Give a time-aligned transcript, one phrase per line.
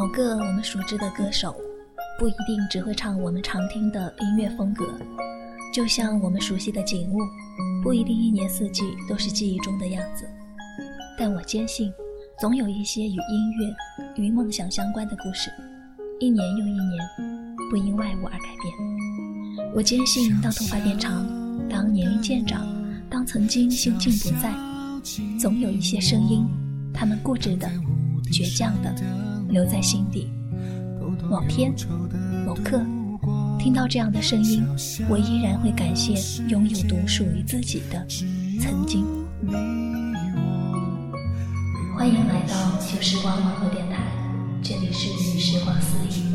[0.00, 1.54] 某个我们熟知的歌手，
[2.18, 4.98] 不一定只会唱我们常听的音乐风格，
[5.74, 7.18] 就像我们熟悉的景物，
[7.82, 10.26] 不一定一年四季都是记忆中的样子。
[11.18, 11.92] 但我坚信，
[12.40, 13.74] 总有一些与音乐、
[14.16, 15.52] 与梦想相关的故事，
[16.18, 17.06] 一年又一年，
[17.70, 19.70] 不因外物而改变。
[19.74, 21.28] 我坚信，当头发变长，
[21.68, 22.66] 当年龄渐长，
[23.10, 24.50] 当曾经心境不在，
[25.38, 26.48] 总有一些声音。
[26.94, 27.70] 他们固执的、
[28.32, 28.94] 倔强的
[29.50, 30.30] 留在心底。
[31.28, 31.74] 某天、
[32.46, 32.80] 某刻，
[33.58, 34.66] 听到这样的声音，
[35.08, 36.14] 我依然会感谢
[36.48, 38.06] 拥有独属于自己的
[38.60, 39.04] 曾经。
[41.96, 44.02] 欢迎来到旧时光网络电台，
[44.62, 46.29] 这里是时光私语。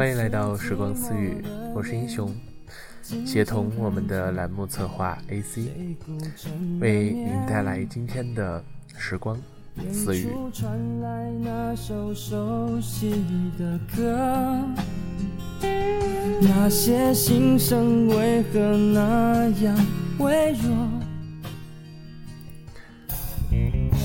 [0.00, 2.34] 欢迎来到时光私语，我是英雄，
[3.26, 5.70] 协同我们的栏目策划 AC，
[6.80, 8.64] 为您带来今天的
[8.96, 9.38] 时光
[9.92, 10.28] 私语。
[16.40, 19.86] 那些心声为何那样
[20.18, 20.88] 微弱？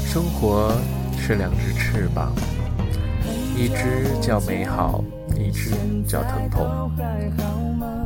[0.05, 0.77] 生活
[1.17, 2.35] 是两只翅膀，
[3.55, 5.01] 一只叫美好。
[5.35, 5.71] 一直
[6.07, 6.91] 叫疼痛，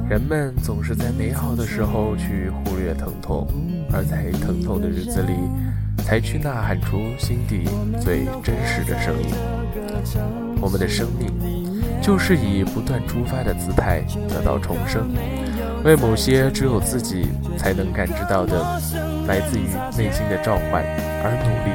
[0.09, 3.47] 人们总是在美好的时候去忽略疼痛，
[3.91, 5.33] 而在疼痛的日子里，
[6.03, 7.63] 才去呐喊出心底
[7.99, 9.29] 最真实的声音。
[10.61, 15.09] 我们的生命，就是以不断出发的姿态得到重生，
[15.83, 17.27] 为某些只有自己
[17.57, 18.59] 才能感知到的，
[19.27, 19.63] 来自于
[19.97, 20.83] 内心的召唤
[21.23, 21.71] 而努力，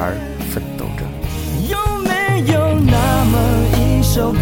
[0.00, 0.14] 而
[0.50, 1.04] 奋斗着。
[1.68, 3.63] 有没有那么
[4.14, 4.38] 首歌？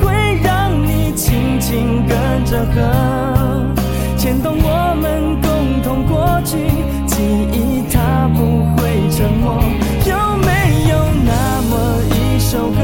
[0.00, 3.66] 会让你轻轻跟着和，
[4.16, 6.56] 牵动我们共同过去，
[7.04, 7.18] 记
[7.50, 9.60] 忆它不会沉默。
[10.06, 10.14] 有
[10.46, 10.94] 没有
[11.26, 12.78] 那么一首歌，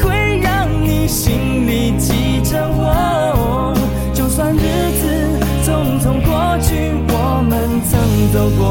[0.00, 3.74] 会让你心里记着我？
[4.14, 7.52] 就算日子匆匆过去，我们
[7.90, 7.92] 曾
[8.32, 8.64] 走过。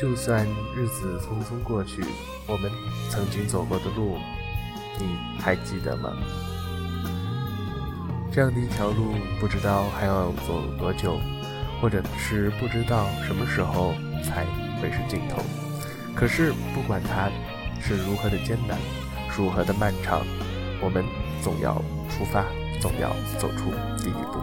[0.00, 0.46] 就算
[0.78, 2.04] 日子匆匆过去。
[2.46, 2.70] 我们
[3.10, 4.16] 曾经走过的路，
[4.96, 6.12] 你还记得吗？
[8.30, 11.18] 这样的一条路，不知道还要走多久，
[11.80, 14.44] 或者是不知道什么时候才
[14.80, 15.42] 会是尽头。
[16.14, 17.28] 可是不管它
[17.80, 18.78] 是如何的艰难，
[19.36, 20.24] 如何的漫长，
[20.80, 21.04] 我们
[21.42, 21.74] 总要
[22.08, 22.44] 出发，
[22.80, 24.38] 总要走出第一步。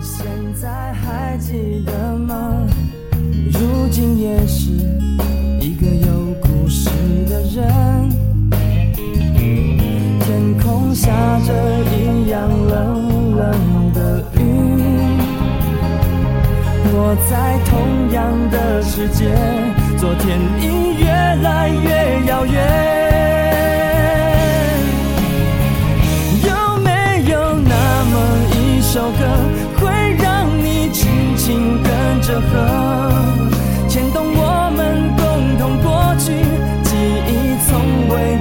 [0.00, 2.66] 现在还记得吗？
[3.52, 4.70] 如今也是
[6.80, 6.90] 有故事
[7.28, 7.58] 的人。
[10.20, 10.28] 天
[10.62, 11.10] 空下
[11.46, 11.52] 着
[11.92, 14.38] 一样冷冷的雨，
[16.92, 19.28] 我在同样的世界，
[19.98, 20.64] 昨天已
[20.98, 21.06] 越
[21.42, 22.56] 来越遥远。
[26.44, 26.48] 有
[26.82, 26.90] 没
[27.30, 28.14] 有那么
[28.54, 29.18] 一首歌，
[29.78, 32.48] 会让你轻轻跟着和？
[33.88, 34.29] 牵动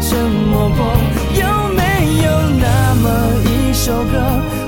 [0.10, 0.82] 这么过？
[1.36, 1.84] 有没
[2.26, 2.28] 有
[2.58, 3.06] 那么
[3.46, 4.14] 一首歌，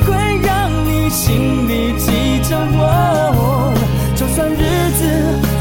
[0.05, 0.13] 会
[0.43, 3.73] 让你心里记着我？
[4.15, 4.61] 就算日
[4.99, 5.01] 子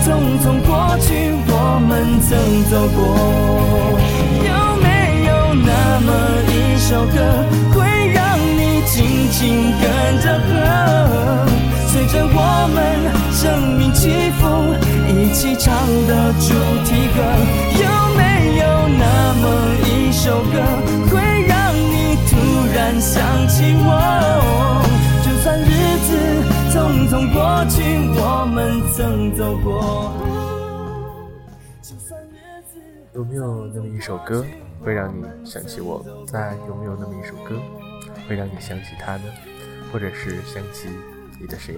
[0.05, 0.07] 匆
[0.43, 2.29] 匆过去，我们曾
[2.69, 2.99] 走过。
[4.45, 4.53] 有
[4.83, 5.73] 没有那
[6.05, 6.09] 么
[6.53, 7.17] 一首歌，
[7.73, 7.81] 会
[8.13, 9.85] 让你紧紧跟
[10.21, 11.49] 着和？
[11.89, 12.77] 随着我们
[13.33, 14.43] 生命起伏，
[15.09, 15.75] 一起唱
[16.07, 16.53] 的主
[16.85, 17.19] 题歌。
[17.83, 18.10] 有。
[19.85, 20.61] 一首歌，
[21.11, 22.37] 会让你突
[22.75, 23.89] 然想起我？
[25.25, 25.71] 就算日
[26.07, 26.09] 子
[26.71, 27.83] 匆匆过去，
[28.21, 30.13] 我们曾走过。
[33.13, 34.45] 有没有那么一首歌
[34.83, 36.05] 会让你想起我？
[36.33, 37.61] 那有没有那么一首歌
[38.29, 39.25] 会让你想起他呢？
[39.93, 40.89] 或者是想起
[41.41, 41.75] 你的谁？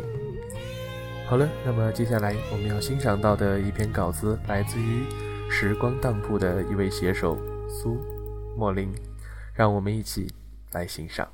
[1.28, 5.04] 好了，那么接下来我们要欣赏到的一篇稿子来自于
[5.50, 7.38] 时光当铺的一位写手
[7.72, 7.96] 苏
[8.54, 8.92] 莫林，
[9.54, 10.30] 让我们一起
[10.72, 11.26] 来欣赏。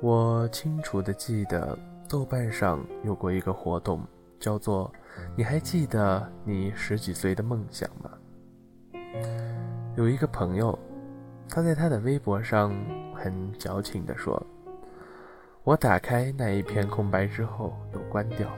[0.00, 4.02] 我清楚的记得，豆瓣上有过一个活动，
[4.38, 4.90] 叫做
[5.36, 8.10] “你还记得你十几岁的梦想吗？”
[9.96, 10.78] 有一个朋友，
[11.50, 12.74] 他在他的微博上
[13.14, 14.42] 很矫情地说
[15.64, 18.48] ：“我打开那一片空白之后又关掉，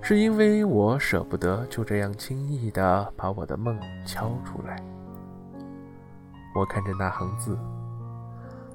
[0.00, 3.76] 是因为我舍不得就这样轻易地把我的梦
[4.06, 4.80] 敲出来。”
[6.54, 7.58] 我看着那行字。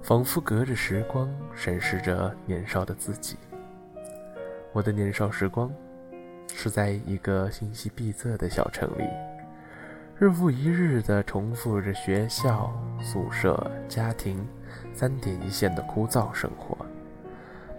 [0.01, 3.37] 仿佛隔着时光审视着年少的自己。
[4.71, 5.71] 我的年少时光，
[6.53, 9.03] 是在一个信息闭塞的小城里，
[10.17, 14.47] 日复一日地重复着学校、宿舍、家庭
[14.93, 16.77] 三点一线的枯燥生活。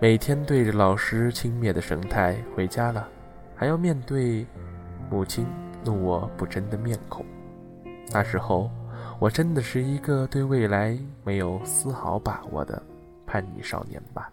[0.00, 3.08] 每天对着老师轻蔑的神态回家了，
[3.56, 4.46] 还要面对
[5.10, 5.46] 母亲
[5.84, 7.24] 怒我不争的面孔。
[8.12, 8.70] 那时候。
[9.20, 12.82] 我真的是一个对未来没有丝毫把握的
[13.26, 14.32] 叛逆少年吧。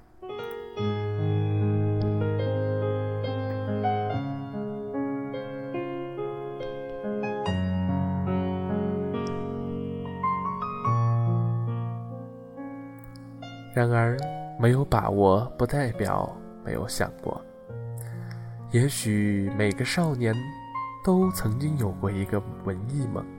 [13.74, 14.18] 然而，
[14.57, 16.33] 没有把握不代表
[16.63, 17.40] 没有想过。
[18.72, 20.33] 也许每个少年
[21.04, 23.37] 都曾经有过一个文艺梦。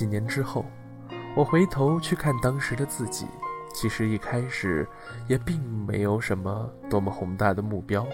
[0.00, 0.64] 几年之后，
[1.36, 3.26] 我回头去看当时的自己，
[3.74, 4.88] 其实一开始
[5.28, 8.06] 也并没有什么多么宏大的目标。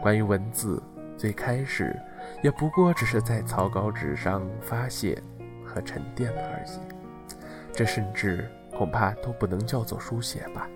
[0.00, 0.80] 关于文字，
[1.16, 2.00] 最开始
[2.44, 5.20] 也不过只是在草稿纸上发泄
[5.64, 6.78] 和沉淀而已。
[7.72, 10.68] 这甚至恐怕都不能叫做书写吧。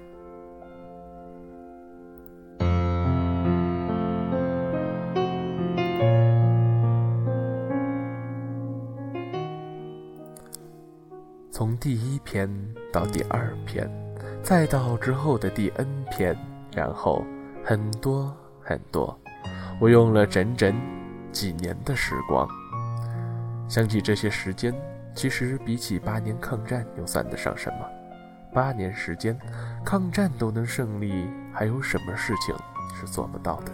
[12.31, 12.49] 篇
[12.93, 13.91] 到第二篇，
[14.41, 16.39] 再到之后的第 N 篇，
[16.73, 17.25] 然后
[17.65, 18.33] 很多
[18.63, 19.19] 很多，
[19.81, 20.73] 我用了整整
[21.33, 22.49] 几年的时光。
[23.69, 24.73] 想起这些时间，
[25.13, 27.79] 其实比起八年抗战又算得上什么？
[28.55, 29.37] 八年时间，
[29.85, 32.55] 抗战都能胜利，还有什么事情
[32.95, 33.73] 是做不到的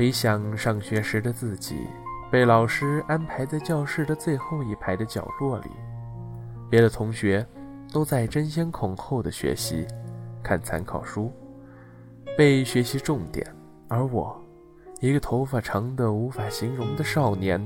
[0.00, 1.86] 回想上学时的自己，
[2.32, 5.68] 被老师安排在教室的最后一排的角落里，
[6.70, 7.46] 别的同学
[7.92, 9.86] 都在争先恐后的学习，
[10.42, 11.30] 看参考书，
[12.34, 13.46] 背学习重点，
[13.88, 14.42] 而我，
[15.00, 17.62] 一个头发长的无法形容的少年，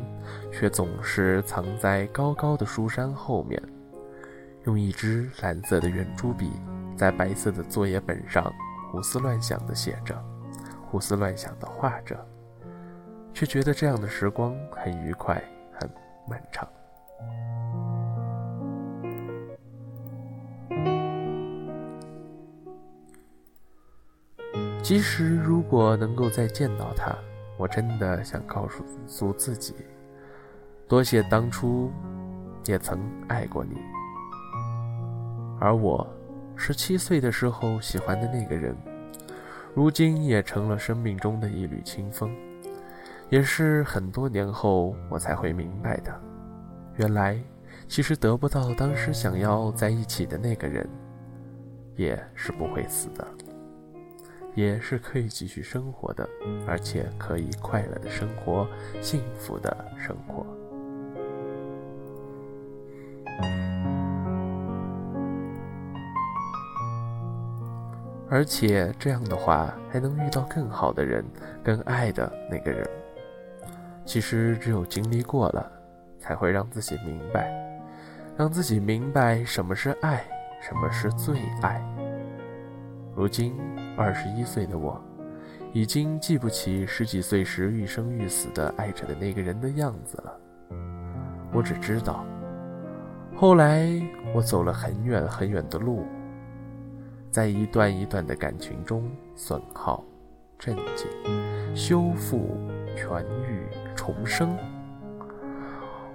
[0.51, 3.63] 却总是藏在高高的书山后面，
[4.65, 6.51] 用一支蓝色的圆珠笔，
[6.97, 8.53] 在白色的作业本上
[8.91, 10.34] 胡思乱想的写着。
[10.95, 12.17] 胡思乱想的画着，
[13.33, 15.43] 却觉得这样的时光很愉快，
[15.73, 15.91] 很
[16.29, 16.69] 漫长。
[24.81, 27.13] 即使如果能够再见到他，
[27.57, 29.75] 我真的想告诉诉自己，
[30.87, 31.91] 多谢当初
[32.67, 33.79] 也曾爱过你。
[35.59, 36.07] 而我
[36.55, 38.77] 十七岁的时候喜欢的那个人。
[39.75, 42.31] 如今也成了生命中的一缕清风，
[43.29, 46.15] 也是很多年后我才会明白的。
[46.97, 47.37] 原来，
[47.89, 50.89] 其实得不到当时想要在一起的那个人，
[51.97, 53.27] 也是不会死的，
[54.55, 56.29] 也是可以继续生活的，
[56.69, 58.69] 而且可以快乐的生活，
[59.01, 60.47] 幸福的生活。
[68.35, 71.25] 而且这样的话，还能遇到更好的人，
[71.63, 72.85] 更爱的那个人。
[74.05, 75.71] 其实只有经历过了，
[76.19, 77.55] 才会让自己明白，
[78.37, 80.25] 让自己明白什么是爱，
[80.61, 81.81] 什么是最爱。
[83.15, 83.55] 如今
[83.97, 85.01] 二十一岁的我，
[85.73, 90.37] 已经记不起十几岁时欲生欲死的爱着的那个人的样子了。
[91.53, 92.25] 我只知道，
[93.37, 93.89] 后来
[94.35, 96.05] 我走了很远很远的路。
[97.35, 100.05] 在一段一段的感情中损耗、
[100.57, 101.09] 镇静、
[101.75, 102.57] 修复、
[102.97, 104.57] 痊愈、重生。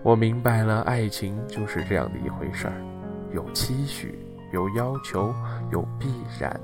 [0.01, 2.73] 我明白了，爱情就是这样的一回事儿：
[3.33, 4.17] 有期许，
[4.53, 5.35] 有要求，
[5.73, 6.07] 有必
[6.39, 6.57] 然，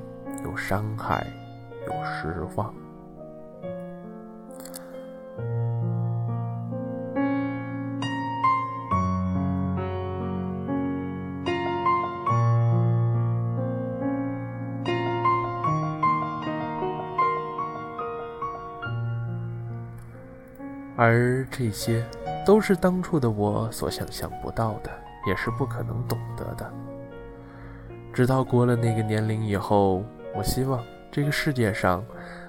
[0.46, 1.28] 有伤害，
[1.86, 2.74] 有失望。
[20.96, 22.06] 而这些
[22.46, 24.90] 都是当初的我所想象不到的，
[25.28, 26.72] 也是不可能懂得的。
[28.14, 32.04] 直到过了那个年龄以后，我希望这个世界上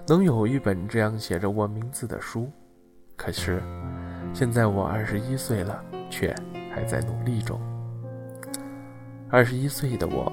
[0.07, 2.51] 能有一本这样写着我名字的书。
[3.17, 3.63] 可是，
[4.33, 6.35] 现在我二十一岁了，却
[6.73, 7.61] 还在努力中。
[9.29, 10.33] 二十一岁的我，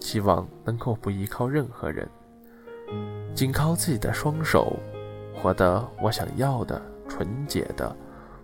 [0.00, 2.08] 希望能够不依靠任何人，
[3.34, 4.78] 仅靠自己的双手，
[5.34, 6.80] 活得我想要的
[7.20, 7.94] 纯洁的、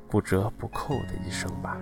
[0.06, 1.78] 不折不扣的一生吧。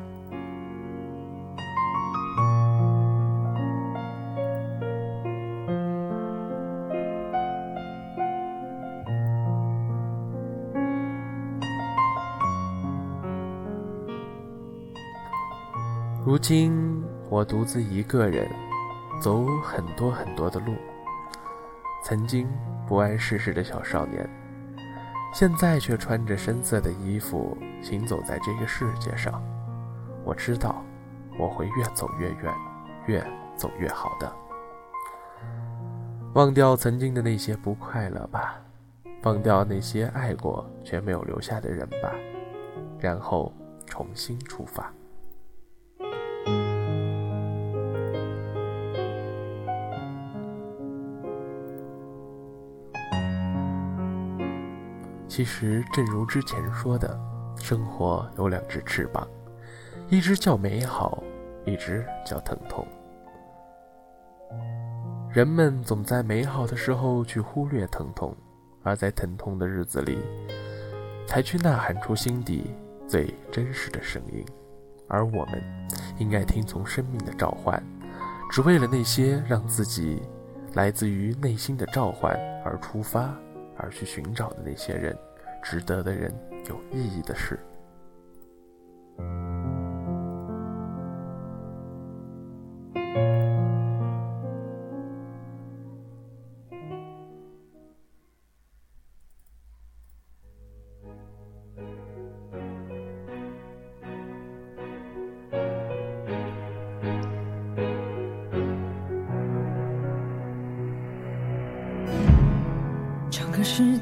[16.24, 18.48] 如今我独自一个人
[19.20, 20.76] 走很多很多的路，
[22.04, 22.48] 曾经
[22.86, 24.30] 不谙世事的小少年，
[25.34, 29.42] 现在却穿着深色的衣服行走在这个世界上。
[30.24, 30.80] 我知道
[31.36, 32.54] 我会越走越远，
[33.06, 33.20] 越
[33.56, 34.32] 走越好的。
[36.34, 38.60] 忘掉曾经的那些不快乐吧，
[39.24, 42.14] 忘掉那些爱过却没有留下的人吧，
[43.00, 43.52] 然后
[43.86, 44.88] 重新出发。
[55.34, 57.18] 其实，正如之前说的，
[57.56, 59.26] 生活有两只翅膀，
[60.08, 61.20] 一只叫美好，
[61.64, 62.86] 一只叫疼痛。
[65.32, 68.32] 人们总在美好的时候去忽略疼痛，
[68.84, 70.20] 而在疼痛的日子里，
[71.26, 72.70] 才去呐喊出心底
[73.08, 74.46] 最真实的声音。
[75.08, 75.60] 而我们，
[76.16, 77.82] 应该听从生命的召唤，
[78.52, 80.22] 只为了那些让自己
[80.74, 83.34] 来自于内心的召唤而出发。
[83.76, 85.16] 而去寻找的那些人，
[85.62, 86.32] 值得的人，
[86.68, 87.58] 有意义的事。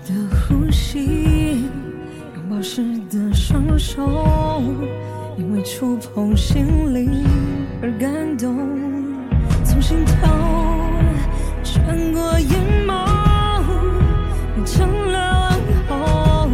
[0.04, 0.12] 的
[0.48, 1.68] 呼吸，
[2.34, 4.60] 拥抱时的双手，
[5.38, 7.24] 因为触碰心灵
[7.80, 8.56] 而感动，
[9.64, 10.12] 从心头
[11.62, 12.50] 穿过眼
[12.84, 13.06] 眸，
[14.54, 16.48] 变成了问候，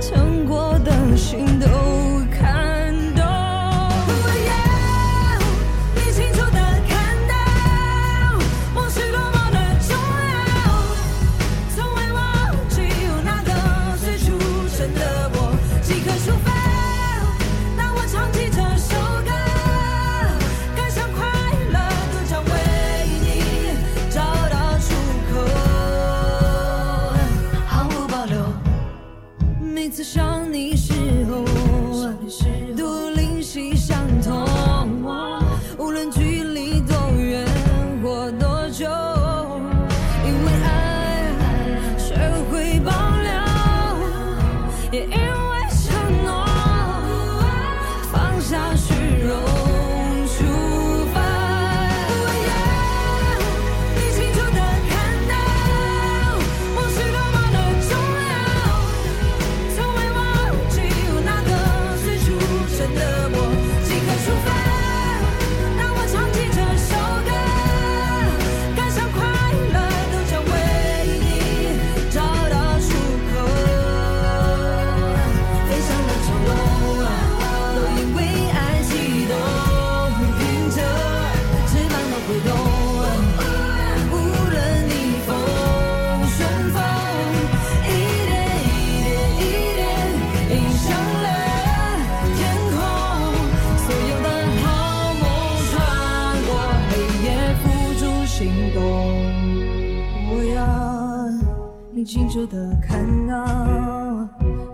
[0.00, 2.01] 疼过的心都。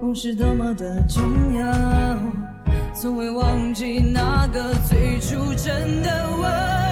[0.09, 1.23] 梦是多么的重
[1.55, 2.19] 要，
[2.95, 6.88] 从未忘记那个最初真的我。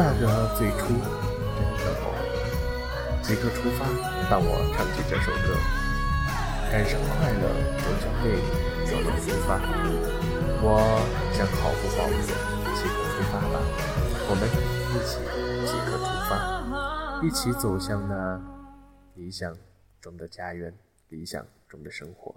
[0.00, 2.08] 那个最初的时候，
[3.20, 3.84] 即刻出发。
[4.30, 5.52] 当我唱起这首歌，
[6.72, 7.44] 赶上快乐，
[7.76, 8.40] 就将泪
[8.88, 9.60] 走了出发。
[10.62, 10.64] 我
[11.36, 12.16] 将毫不保留，
[12.74, 13.60] 即刻出发吧。
[14.30, 14.42] 我们
[14.88, 15.20] 一起
[15.68, 16.32] 即刻出发，
[17.22, 18.40] 一起走向那
[19.16, 19.54] 理想
[20.00, 20.72] 中的家园，
[21.10, 22.34] 理想中的生活。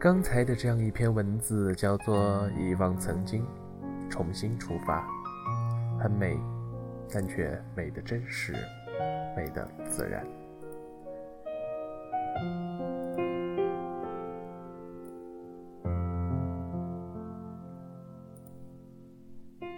[0.00, 3.46] 刚才的这样一篇文字叫做《遗忘曾经，
[4.08, 5.06] 重新出发》，
[5.98, 6.40] 很美，
[7.12, 8.54] 但却美的真实，
[9.36, 10.24] 美的自然。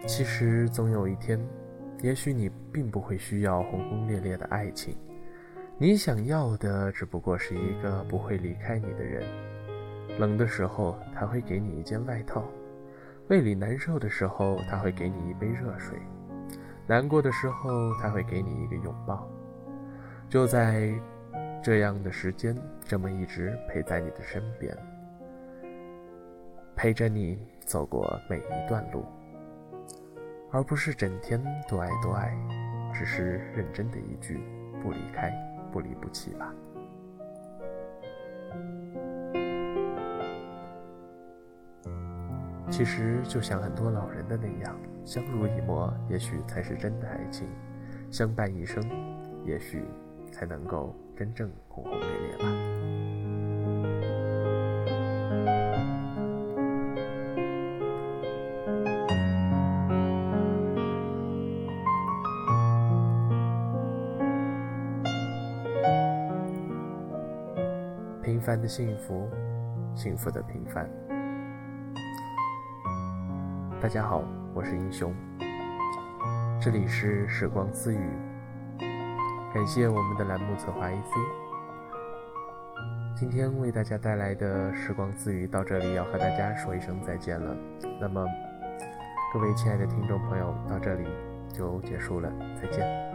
[0.07, 1.45] 其实总有一天，
[2.01, 4.97] 也许你并不会需要轰轰烈烈的爱情，
[5.79, 9.25] 你想要的只不过是一个不会离开你的人。
[10.19, 12.43] 冷的时候，他会给你一件外套；
[13.29, 15.97] 胃里难受的时候，他会给你一杯热水；
[16.87, 19.29] 难过的时候，他会给你一个拥抱。
[20.29, 20.93] 就在
[21.63, 24.77] 这样的时间，这么一直陪在你的身边，
[26.75, 29.05] 陪着你走过每一段路，
[30.51, 32.37] 而不是整天多爱多爱，
[32.93, 34.41] 只是认真的一句
[34.83, 35.33] “不离开，
[35.73, 36.53] 不离不弃”吧。
[42.71, 47.47] 其实就像很多老人的那样，相濡以沫，也许才是真的爱情；
[48.11, 48.83] 相伴一生，
[49.45, 49.85] 也许
[50.31, 52.45] 才能够真正轰轰烈烈吧。
[68.23, 69.29] 平凡的幸福，
[69.95, 71.12] 幸福的平凡。
[73.83, 74.23] 大家好，
[74.55, 75.13] 我是英雄，
[76.61, 77.99] 这里是时光私语，
[79.53, 81.11] 感谢我们的栏目策划 AC。
[83.17, 87.57] 今天为大家带来的时光私语到这里要和大家说一声再见了。
[88.01, 88.25] 那么，
[89.35, 91.05] 各位亲爱的听众朋友，到这里
[91.53, 93.12] 就结束了，再见。